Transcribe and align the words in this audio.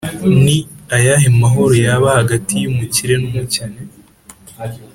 Ni 0.43 0.57
ayahe 0.97 1.27
mahoro 1.41 1.73
yaba 1.85 2.07
hagati 2.19 2.53
y’umukire 2.63 3.13
n’umukene? 3.17 3.79